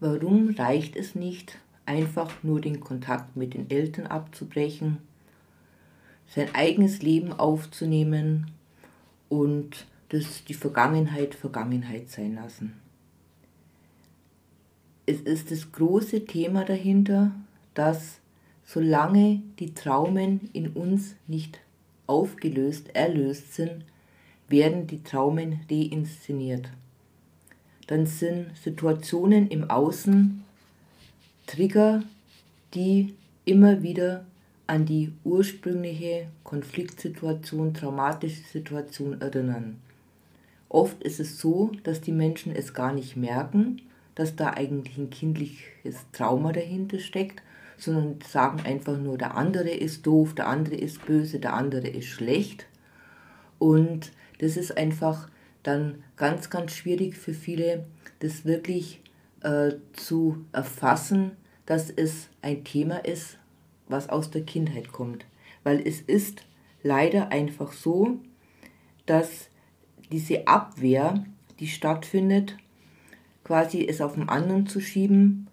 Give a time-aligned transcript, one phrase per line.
[0.00, 4.98] Warum reicht es nicht, einfach nur den Kontakt mit den Eltern abzubrechen,
[6.28, 8.52] sein eigenes Leben aufzunehmen
[9.28, 12.74] und das die Vergangenheit Vergangenheit sein lassen?
[15.06, 17.32] Es ist das große Thema dahinter,
[17.74, 18.20] dass
[18.64, 21.58] solange die Traumen in uns nicht
[22.06, 23.84] aufgelöst, erlöst sind,
[24.48, 26.70] werden die Traumen reinszeniert.
[27.88, 30.44] Dann sind Situationen im Außen
[31.46, 32.02] Trigger,
[32.74, 34.24] die immer wieder
[34.66, 39.80] an die ursprüngliche Konfliktsituation, traumatische Situation erinnern.
[40.68, 43.80] Oft ist es so, dass die Menschen es gar nicht merken,
[44.14, 47.42] dass da eigentlich ein kindliches Trauma dahinter steckt,
[47.78, 52.08] sondern sagen einfach nur, der andere ist doof, der andere ist böse, der andere ist
[52.08, 52.66] schlecht.
[53.58, 55.28] Und das ist einfach
[55.62, 57.86] dann ganz, ganz schwierig für viele,
[58.20, 59.00] das wirklich
[59.42, 61.32] äh, zu erfassen,
[61.66, 63.38] dass es ein Thema ist,
[63.88, 65.26] was aus der Kindheit kommt.
[65.64, 66.44] Weil es ist
[66.82, 68.18] leider einfach so,
[69.06, 69.48] dass
[70.10, 71.24] diese Abwehr,
[71.60, 72.56] die stattfindet,
[73.44, 75.48] quasi es auf den anderen zu schieben,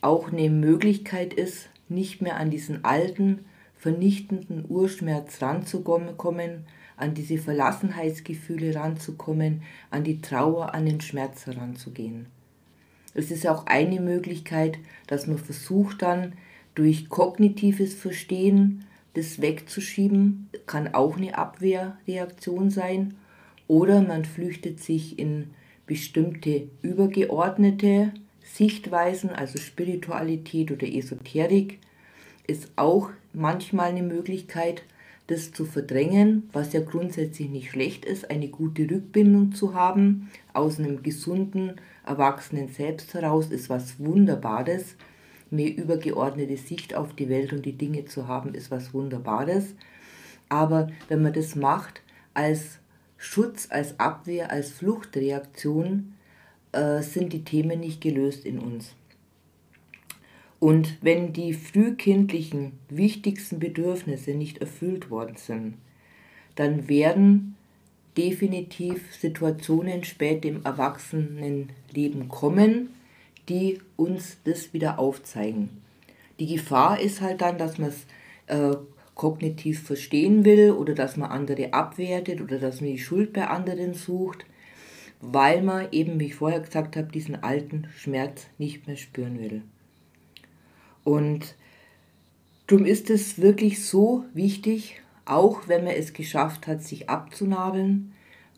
[0.00, 3.44] auch eine Möglichkeit ist, nicht mehr an diesen alten,
[3.76, 6.16] vernichtenden Urschmerz ranzukommen,
[6.96, 12.26] an diese Verlassenheitsgefühle ranzukommen, an die Trauer, an den Schmerz heranzugehen.
[13.14, 16.34] Es ist auch eine Möglichkeit, dass man versucht dann
[16.74, 23.14] durch kognitives Verstehen das wegzuschieben, kann auch eine Abwehrreaktion sein.
[23.68, 25.50] Oder man flüchtet sich in
[25.86, 31.78] bestimmte übergeordnete Sichtweisen, also Spiritualität oder Esoterik,
[32.46, 34.82] ist auch manchmal eine Möglichkeit,
[35.26, 40.78] das zu verdrängen, was ja grundsätzlich nicht schlecht ist, eine gute Rückbindung zu haben, aus
[40.78, 44.96] einem gesunden, erwachsenen Selbst heraus ist was Wunderbares.
[45.50, 49.74] Eine übergeordnete Sicht auf die Welt und die Dinge zu haben, ist was Wunderbares.
[50.48, 52.02] Aber wenn man das macht
[52.34, 52.78] als
[53.16, 56.14] Schutz, als Abwehr, als Fluchtreaktion,
[56.72, 58.94] äh, sind die Themen nicht gelöst in uns.
[60.64, 65.74] Und wenn die frühkindlichen wichtigsten Bedürfnisse nicht erfüllt worden sind,
[66.54, 67.54] dann werden
[68.16, 72.94] definitiv Situationen später im Erwachsenenleben kommen,
[73.50, 75.68] die uns das wieder aufzeigen.
[76.40, 78.06] Die Gefahr ist halt dann, dass man es
[78.46, 78.74] äh,
[79.14, 83.92] kognitiv verstehen will oder dass man andere abwertet oder dass man die Schuld bei anderen
[83.92, 84.46] sucht,
[85.20, 89.60] weil man eben, wie ich vorher gesagt habe, diesen alten Schmerz nicht mehr spüren will.
[91.04, 91.54] Und
[92.66, 98.12] darum ist es wirklich so wichtig, auch wenn man es geschafft hat, sich abzunabeln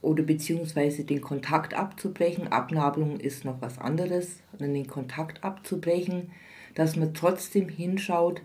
[0.00, 2.48] oder beziehungsweise den Kontakt abzubrechen.
[2.48, 6.30] Abnabelung ist noch was anderes, den Kontakt abzubrechen,
[6.74, 8.42] dass man trotzdem hinschaut,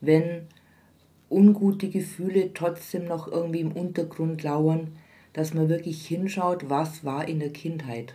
[0.00, 0.46] wenn
[1.28, 4.92] ungute Gefühle trotzdem noch irgendwie im Untergrund lauern,
[5.32, 8.14] dass man wirklich hinschaut, was war in der Kindheit.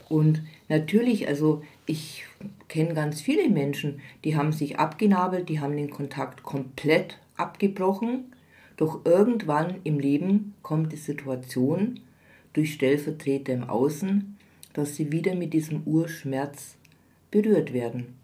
[0.09, 2.25] Und natürlich, also ich
[2.69, 8.33] kenne ganz viele Menschen, die haben sich abgenabelt, die haben den Kontakt komplett abgebrochen.
[8.77, 12.01] Doch irgendwann im Leben kommt die Situation
[12.53, 14.36] durch Stellvertreter im Außen,
[14.77, 16.77] dass sie wieder mit diesem Urschmerz
[17.31, 18.15] berührt werden.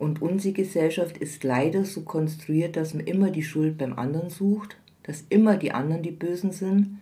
[0.00, 4.76] Und unsere Gesellschaft ist leider so konstruiert, dass man immer die Schuld beim anderen sucht,
[5.04, 6.98] dass immer die anderen die Bösen sind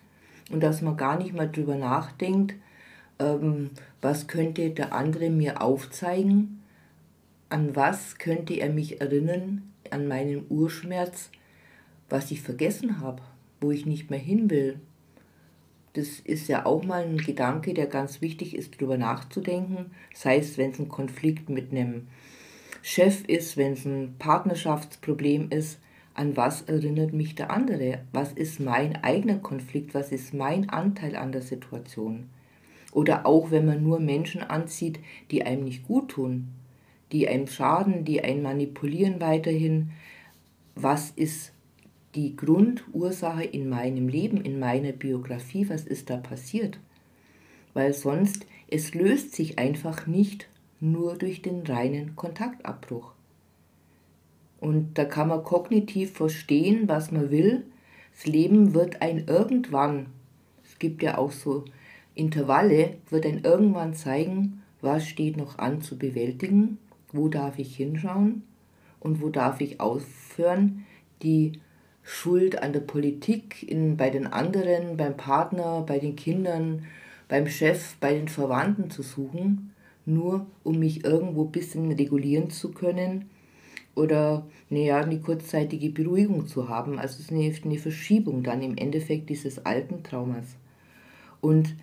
[0.50, 2.56] und dass man gar nicht mal drüber nachdenkt,
[3.18, 3.70] ähm,
[4.02, 6.60] was könnte der andere mir aufzeigen,
[7.48, 11.30] an was könnte er mich erinnern, an meinen Urschmerz,
[12.10, 13.22] was ich vergessen habe,
[13.62, 14.78] wo ich nicht mehr hin will,
[16.00, 19.90] das ist ja auch mal ein Gedanke, der ganz wichtig ist, darüber nachzudenken.
[20.14, 22.08] Sei es, wenn es ein Konflikt mit einem
[22.80, 25.78] Chef ist, wenn es ein Partnerschaftsproblem ist,
[26.14, 28.00] an was erinnert mich der andere?
[28.12, 29.92] Was ist mein eigener Konflikt?
[29.94, 32.30] Was ist mein Anteil an der Situation?
[32.92, 35.00] Oder auch wenn man nur Menschen anzieht,
[35.30, 36.48] die einem nicht gut tun,
[37.12, 39.90] die einem schaden, die einen manipulieren weiterhin.
[40.74, 41.52] Was ist
[42.14, 45.68] die Grundursache in meinem Leben, in meiner Biografie?
[45.68, 46.78] Was ist da passiert?
[47.74, 50.48] Weil sonst, es löst sich einfach nicht
[50.80, 53.12] nur durch den reinen Kontaktabbruch.
[54.60, 57.64] Und da kann man kognitiv verstehen, was man will.
[58.12, 60.06] Das Leben wird ein irgendwann,
[60.64, 61.64] es gibt ja auch so
[62.14, 66.78] Intervalle, wird ein irgendwann zeigen, was steht noch an zu bewältigen,
[67.12, 68.42] wo darf ich hinschauen
[68.98, 70.84] und wo darf ich aufhören,
[71.22, 71.52] die
[72.02, 76.86] Schuld an der Politik, in, bei den anderen, beim Partner, bei den Kindern,
[77.28, 79.72] beim Chef, bei den Verwandten zu suchen,
[80.06, 83.30] nur um mich irgendwo ein bisschen regulieren zu können
[83.94, 86.98] oder naja, eine kurzzeitige Beruhigung zu haben.
[86.98, 90.56] Also es ist eine, eine Verschiebung dann im Endeffekt dieses alten Traumas.
[91.40, 91.76] Und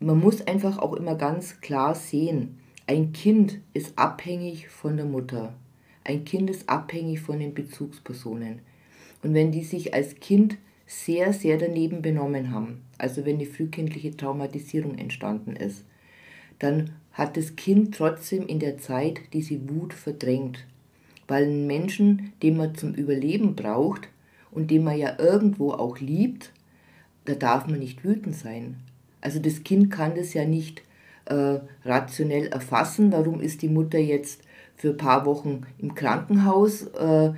[0.00, 5.54] man muss einfach auch immer ganz klar sehen, ein Kind ist abhängig von der Mutter.
[6.02, 8.60] Ein Kind ist abhängig von den Bezugspersonen.
[9.22, 10.56] Und wenn die sich als Kind
[10.86, 15.84] sehr, sehr daneben benommen haben, also wenn die frühkindliche Traumatisierung entstanden ist,
[16.58, 20.66] dann hat das Kind trotzdem in der Zeit diese Wut verdrängt.
[21.28, 24.08] Weil ein Menschen, den man zum Überleben braucht
[24.50, 26.52] und den man ja irgendwo auch liebt,
[27.24, 28.76] da darf man nicht wütend sein.
[29.20, 30.82] Also das Kind kann das ja nicht
[31.26, 34.42] äh, rationell erfassen, warum ist die Mutter jetzt
[34.76, 36.82] für ein paar Wochen im Krankenhaus.
[36.88, 37.32] Äh,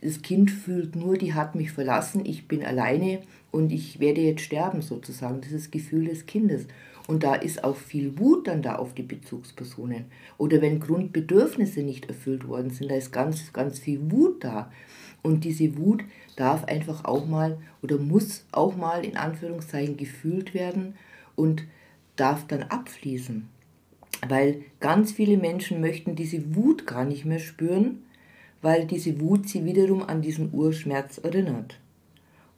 [0.00, 4.42] das Kind fühlt nur, die hat mich verlassen, ich bin alleine und ich werde jetzt
[4.42, 5.40] sterben sozusagen.
[5.40, 6.66] Das ist das Gefühl des Kindes.
[7.06, 10.06] Und da ist auch viel Wut dann da auf die Bezugspersonen.
[10.38, 14.72] Oder wenn Grundbedürfnisse nicht erfüllt worden sind, da ist ganz, ganz viel Wut da.
[15.22, 16.04] Und diese Wut
[16.36, 20.94] darf einfach auch mal oder muss auch mal in Anführungszeichen gefühlt werden
[21.36, 21.64] und
[22.16, 23.48] darf dann abfließen.
[24.28, 28.02] Weil ganz viele Menschen möchten diese Wut gar nicht mehr spüren,
[28.62, 31.78] weil diese Wut sie wiederum an diesen Urschmerz erinnert.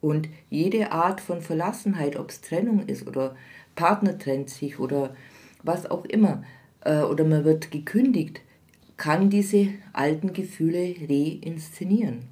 [0.01, 3.35] Und jede Art von Verlassenheit, ob es Trennung ist oder
[3.75, 5.15] Partner trennt sich oder
[5.63, 6.43] was auch immer,
[6.81, 8.41] äh, oder man wird gekündigt,
[8.97, 12.27] kann diese alten Gefühle reinszenieren.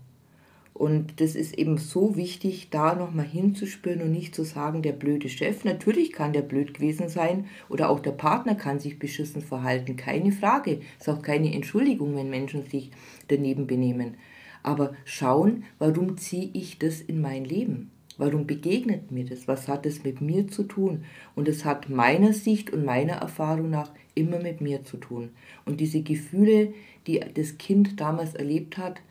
[0.77, 5.27] Und das ist eben so wichtig, da nochmal hinzuspüren und nicht zu sagen, der blöde
[5.27, 9.95] Chef, natürlich kann der blöd gewesen sein oder auch der Partner kann sich beschissen verhalten,
[9.95, 10.81] keine Frage.
[10.99, 12.91] Ist auch keine Entschuldigung, wenn Menschen sich
[13.27, 14.17] daneben benehmen.
[14.61, 17.89] Aber schauen, warum ziehe ich das in mein Leben?
[18.19, 19.47] Warum begegnet mir das?
[19.47, 21.05] Was hat es mit mir zu tun?
[21.33, 25.31] Und es hat meiner Sicht und meiner Erfahrung nach immer mit mir zu tun.
[25.65, 26.75] Und diese Gefühle,
[27.07, 29.01] die das Kind damals erlebt hat,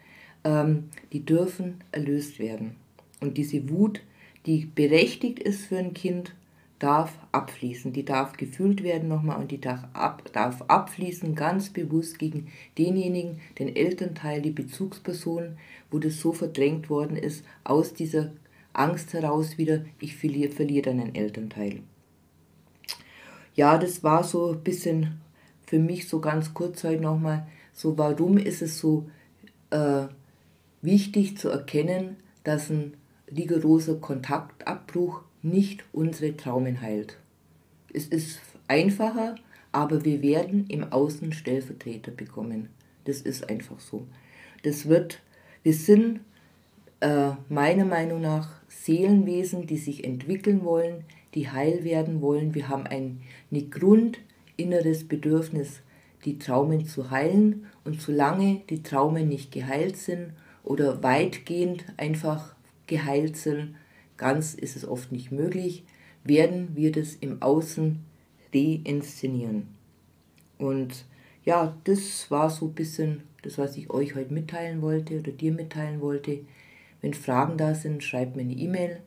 [0.46, 2.76] ähm, die dürfen erlöst werden.
[3.20, 4.00] Und diese Wut,
[4.46, 6.34] die berechtigt ist für ein Kind,
[6.78, 7.92] darf abfließen.
[7.92, 12.48] Die darf gefühlt werden nochmal und die darf, ab, darf abfließen ganz bewusst gegen
[12.78, 15.56] denjenigen, den Elternteil, die Bezugsperson,
[15.90, 18.30] wo das so verdrängt worden ist, aus dieser
[18.72, 21.80] Angst heraus wieder, ich verliere, verliere einen Elternteil.
[23.54, 25.18] Ja, das war so ein bisschen
[25.66, 29.08] für mich so ganz kurz heute nochmal, so warum ist es so
[29.70, 30.06] äh,
[30.86, 32.94] wichtig zu erkennen, dass ein
[33.30, 37.18] rigoroser Kontaktabbruch nicht unsere Traumen heilt.
[37.92, 39.34] Es ist einfacher,
[39.72, 42.68] aber wir werden im Außen Stellvertreter bekommen.
[43.04, 44.06] Das ist einfach so.
[44.62, 45.20] Das wird,
[45.62, 46.20] wir sind
[47.00, 52.54] äh, meiner Meinung nach Seelenwesen, die sich entwickeln wollen, die heil werden wollen.
[52.54, 55.82] Wir haben ein, ein grundinneres Bedürfnis,
[56.24, 57.66] die Traumen zu heilen.
[57.84, 60.32] Und solange die Traumen nicht geheilt sind
[60.66, 62.54] oder weitgehend einfach
[62.86, 63.76] geheilt sind,
[64.16, 65.84] ganz ist es oft nicht möglich,
[66.24, 68.04] werden wir das im Außen
[68.52, 69.68] reinszenieren.
[70.58, 71.04] Und
[71.44, 75.52] ja, das war so ein bisschen das, was ich euch heute mitteilen wollte oder dir
[75.52, 76.40] mitteilen wollte.
[77.00, 79.00] Wenn Fragen da sind, schreibt mir eine E-Mail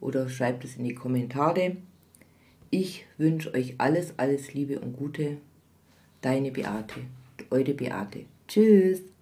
[0.00, 1.76] oder schreibt es in die Kommentare.
[2.70, 5.36] Ich wünsche euch alles, alles Liebe und Gute.
[6.20, 7.00] Deine Beate,
[7.50, 8.24] eure Beate.
[8.48, 9.15] Tschüss.